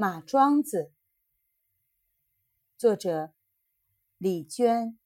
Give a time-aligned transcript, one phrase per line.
[0.00, 0.94] 马庄子，
[2.78, 3.34] 作者
[4.16, 4.98] 李娟，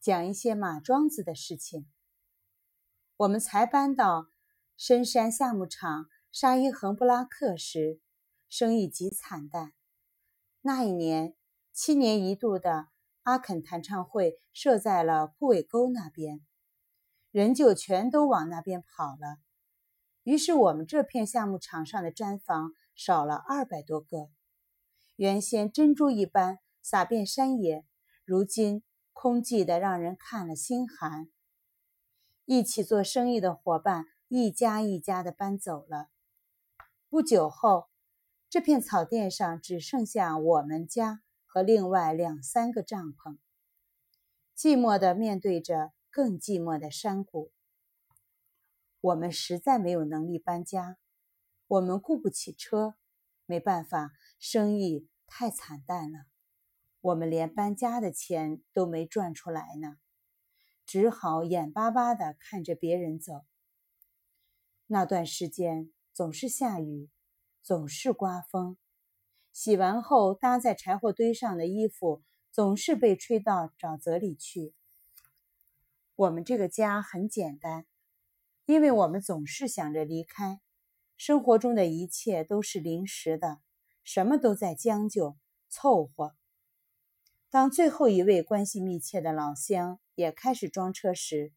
[0.00, 1.88] 讲一些马庄子的事情。
[3.18, 4.26] 我们才搬到
[4.76, 8.00] 深山夏牧场沙伊恒布拉克时，
[8.48, 9.72] 生意极惨淡。
[10.62, 11.36] 那一年，
[11.72, 12.88] 七年一度的
[13.22, 16.44] 阿肯弹唱会设在了库尾沟那边，
[17.30, 19.38] 人就全都往那边跑了。
[20.26, 24.28] 于是我们这片项目场上的毡房少了二百多个，
[25.14, 27.84] 原先珍珠一般撒遍山野，
[28.24, 31.28] 如今空寂的让人看了心寒。
[32.44, 36.08] 一起做生意的伙伴一家一家的搬走了。
[37.08, 37.86] 不久后，
[38.50, 43.38] 这片草甸上只剩下我们家和另外两三个帐篷，
[44.58, 47.52] 寂寞的面对着更寂寞的山谷。
[49.06, 50.98] 我们实在没有能力搬家，
[51.68, 52.96] 我们雇不起车，
[53.44, 56.26] 没办法，生意太惨淡了，
[57.00, 59.98] 我们连搬家的钱都没赚出来呢，
[60.84, 63.44] 只好眼巴巴地看着别人走。
[64.88, 67.08] 那段时间总是下雨，
[67.62, 68.76] 总是刮风，
[69.52, 74.74] 洗完后搭在柴火堆上的衣服总是被吹到沼泽里去。
[76.16, 77.86] 我们这个家很简单。
[78.66, 80.60] 因为我们总是想着离开，
[81.16, 83.60] 生活中的一切都是临时的，
[84.02, 85.36] 什么都在将就
[85.68, 86.34] 凑合。
[87.48, 91.52] 当最后一位关系密切的老乡也开始装车时，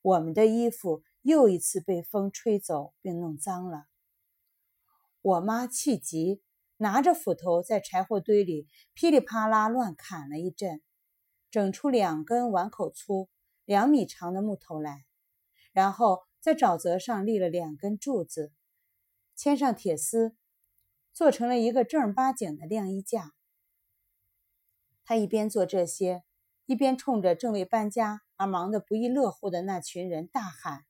[0.00, 3.88] 我们的衣服又一次被风吹走并弄脏了。
[5.20, 6.42] 我妈气急，
[6.78, 10.80] 拿着斧头在柴火堆里噼里啪啦乱砍了一阵，
[11.50, 13.28] 整出两根碗口粗、
[13.66, 15.04] 两米长的木头来。
[15.72, 18.52] 然后在沼泽上立了两根柱子，
[19.34, 20.36] 牵上铁丝，
[21.12, 23.32] 做成了一个正儿八经的晾衣架。
[25.04, 26.22] 他一边做这些，
[26.66, 30.84] 一边冲着正为搬家而忙得不亦乐乎的那群人大喊：“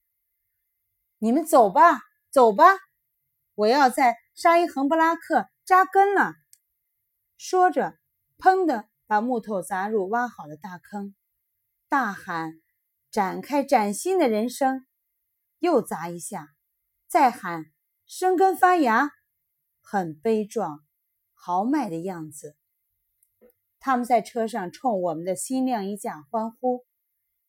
[1.19, 2.65] 你们走吧，走吧！
[3.55, 6.35] 我要在沙伊恒布拉克扎根了。”
[7.37, 7.99] 说着，
[8.39, 11.15] 砰的把木头砸入挖好的大坑，
[11.89, 12.62] 大喊。
[13.13, 14.87] 展开崭新的人生，
[15.59, 16.55] 又砸一下，
[17.07, 17.67] 再喊
[18.07, 19.11] 生根发芽，
[19.83, 20.83] 很悲壮、
[21.35, 22.57] 豪迈的样子。
[23.79, 26.87] 他们在车上冲我们的新晾衣架欢呼，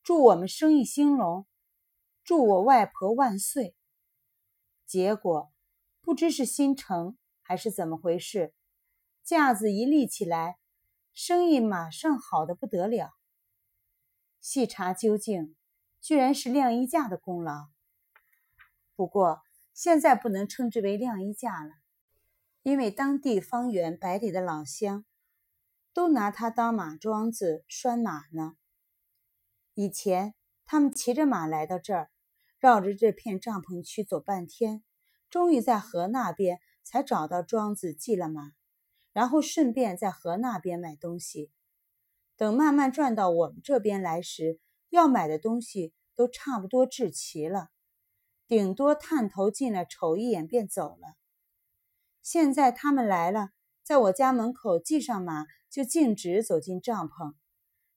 [0.02, 1.46] 祝我们生意兴隆，
[2.24, 3.74] 祝我外婆万岁。
[4.84, 5.50] 结果
[6.02, 8.52] 不知是心诚还是怎么回事，
[9.22, 10.58] 架子一立起来，
[11.14, 13.14] 生意马上好的不得了。
[14.44, 15.56] 细查究竟，
[16.02, 17.68] 居然是晾衣架的功劳。
[18.94, 19.40] 不过
[19.72, 21.70] 现在不能称之为晾衣架了，
[22.62, 25.06] 因为当地方圆百里的老乡
[25.94, 28.58] 都拿它当马桩子拴马呢。
[29.72, 30.34] 以前
[30.66, 32.10] 他们骑着马来到这儿，
[32.58, 34.84] 绕着这片帐篷区走半天，
[35.30, 38.52] 终于在河那边才找到桩子系了马，
[39.14, 41.50] 然后顺便在河那边买东西。
[42.36, 44.58] 等慢慢转到我们这边来时，
[44.90, 47.68] 要买的东西都差不多置齐了，
[48.48, 51.16] 顶多探头进来瞅一眼便走了。
[52.22, 53.50] 现在他们来了，
[53.82, 57.34] 在我家门口系上马，就径直走进帐篷，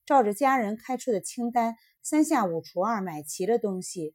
[0.04, 4.14] 照着家人开出的清单，三下五除二买齐了东西，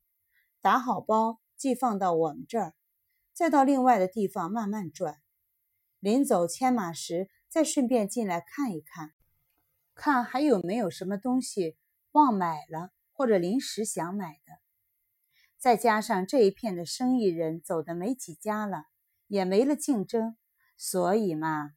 [0.61, 2.73] 打好包寄放到我们这儿，
[3.33, 5.17] 再到另外的地方慢慢转。
[5.99, 9.13] 临走牵马时，再顺便进来看一看。
[9.95, 11.77] 看还有没有什么东西
[12.13, 14.59] 忘买了，或者临时想买的。
[15.57, 18.87] 再加上这一片的生意人走的没几家了，
[19.27, 20.35] 也没了竞争，
[20.75, 21.73] 所以嘛，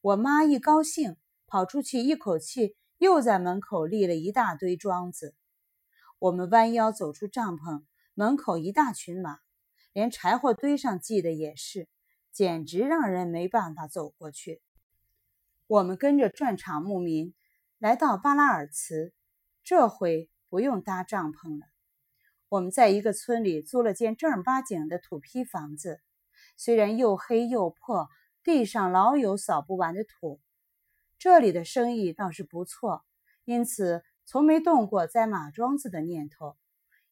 [0.00, 5.34] 我妈一高兴，跑出去一口气又在门口立了一大堆桩子。
[6.18, 7.84] 我们弯腰走出帐篷，
[8.14, 9.38] 门口一大群马，
[9.92, 11.88] 连柴火堆上系的也是，
[12.30, 14.62] 简直让人没办法走过去。
[15.66, 17.34] 我们跟着转场牧民。
[17.78, 19.12] 来到巴拉尔茨，
[19.62, 21.66] 这回不用搭帐篷了。
[22.48, 26.00] 我们在一个村里租了间正儿八经的土坯房子，
[26.56, 28.08] 虽然又黑又破，
[28.42, 30.40] 地上老有扫不完的土。
[31.18, 33.04] 这里的生意倒是不错，
[33.44, 36.56] 因此从没动过栽马桩子的念头，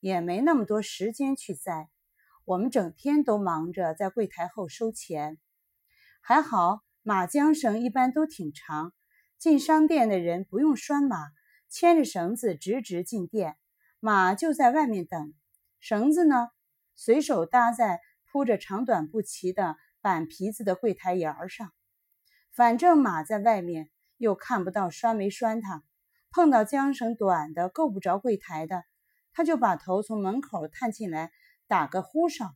[0.01, 1.91] 也没那么多时间去栽。
[2.47, 5.37] 我们整天都忙着在柜台后收钱。
[6.23, 8.95] 还好马缰绳一般都挺长。
[9.45, 11.19] 进商店的人不用拴马，
[11.69, 13.59] 牵着绳子直直进店，
[14.01, 15.35] 马就在外面等。
[15.81, 16.49] 绳子呢，
[16.95, 21.71] 随手搭在铺着长短不齐的板皮子的柜台沿上。
[22.53, 25.85] 反正马在外面，又看不到拴没拴它。
[26.31, 28.83] 碰到缰绳短的够不着柜台的，
[29.35, 31.31] 他就把头从门口探进来，
[31.67, 32.55] 打个呼哨。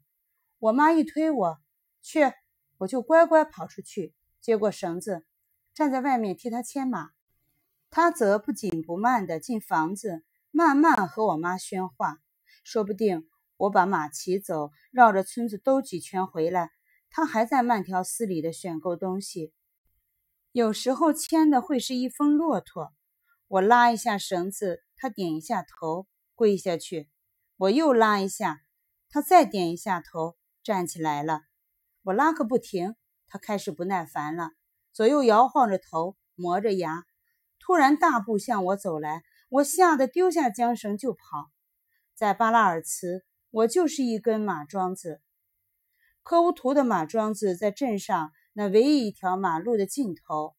[0.59, 1.61] 我妈一推我
[2.01, 2.33] 去，
[2.79, 5.27] 我就乖乖跑出去，接过绳子，
[5.79, 7.11] 站在外面替他牵马。
[7.89, 12.19] 他则不紧不慢地进房子，慢慢和我妈喧话。
[12.65, 16.73] 说不定我把马骑走，绕着村子兜几圈回来，
[17.11, 19.53] 他还在慢条斯理地选购东西。
[20.51, 22.93] 有时候牵的会是一峰骆驼，
[23.47, 27.07] 我拉一下绳子，他点一下头，跪下去；
[27.57, 28.63] 我又拉一下，
[29.09, 31.43] 他再点一下头，站起来了。
[32.03, 32.97] 我拉个不停，
[33.29, 34.55] 他开始不耐烦了，
[34.99, 37.05] 左右摇晃着头，磨着牙，
[37.61, 41.53] 突然大步向我走来，我吓得丢下缰绳就跑。
[42.17, 45.23] 在巴拉尔茨，我就是一根马桩子。
[46.25, 48.33] 科乌图的马桩子在镇上。
[48.55, 50.57] 那唯一一条马路的尽头，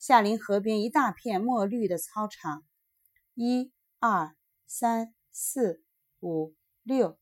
[0.00, 2.64] 夏林河边一大片墨绿的操场，
[3.34, 4.34] 一、二、
[4.66, 5.84] 三、四、
[6.18, 6.52] 五、
[6.82, 7.16] 六，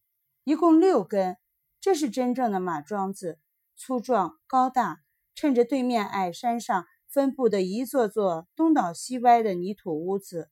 [0.45, 1.37] 一共六根。
[1.83, 3.39] 这是真正的马桩子，
[3.77, 5.03] 粗壮高大，
[5.37, 10.51] 趁着对面矮山上分布的一座座东倒西歪的泥土屋子，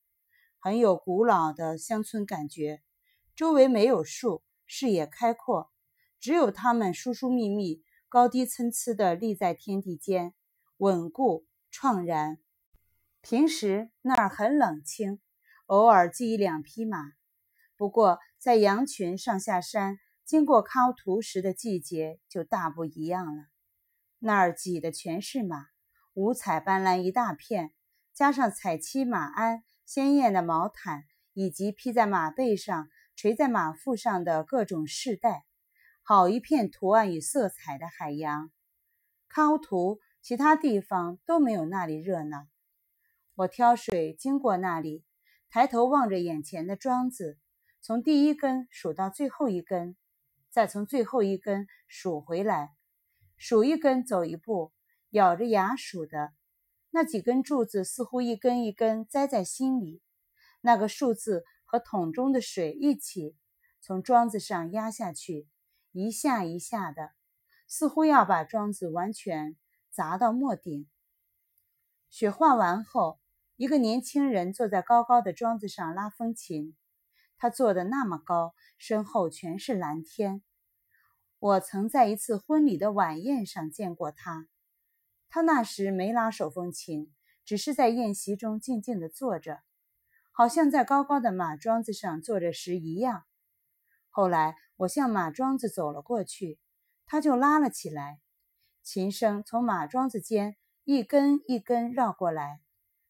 [0.58, 2.82] 很有古老的乡村感觉。
[3.34, 5.72] 周围没有树，视野开阔，
[6.20, 7.82] 只有它们疏疏密密。
[8.10, 10.34] 高低参差地立在天地间，
[10.76, 12.38] 稳固怆然。
[13.22, 15.19] 平时那儿很冷清，
[15.64, 16.98] 偶尔寄一两匹马。
[17.75, 23.46] 不过在羊群上下山、经过喀图时的季节就大不一样了。
[24.26, 25.67] 那儿挤的全是马，
[26.15, 27.75] 五彩斑斓一大片，
[28.15, 31.05] 加上彩漆马鞍、鲜艳的毛毯，
[31.35, 35.44] 以及披在马背上、垂在马腹上的各种饰带。
[36.03, 38.50] 好一片图案与色彩的海洋，
[39.29, 42.47] 康图其他地方都没有那里热闹。
[43.35, 45.05] 我挑水经过那里，
[45.50, 47.37] 抬头望着眼前的桩子，
[47.82, 49.99] 从第一根数到最后一根，
[50.49, 52.70] 再从最后一根数回来，
[53.36, 54.72] 数一根走一步，
[55.10, 56.32] 咬着牙数的。
[56.90, 60.00] 那几根柱子似乎一根一根栽在心里，
[60.60, 63.36] 那个数字和桶中的水一起
[63.81, 65.48] 从桩子上压下去。
[65.90, 67.12] 一下一下的，
[67.69, 69.56] 似乎要把桩子完全
[69.90, 70.88] 砸到末顶。
[72.10, 73.20] 雪化完后，
[73.56, 76.75] 一个年轻人坐在高高的桩子上拉风琴。
[77.36, 80.42] 他坐得那么高，身后全是蓝天。
[81.44, 84.49] 我曾在一次婚礼的晚宴上见过他。
[85.29, 87.12] 他那时没拉手风琴，
[87.44, 89.61] 只是在宴席中静静地坐着，
[90.32, 93.25] 好像在高高的马桩子上坐着时一样。
[94.08, 96.58] 后来我向马桩子走了过去，
[97.05, 98.20] 他就拉了起来，
[98.82, 102.62] 琴声从马桩子间一根一根绕过来，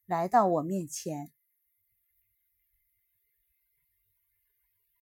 [0.06, 1.30] 来到我面前。